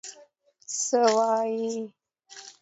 څه 0.83 1.01
وايي. 1.15 1.69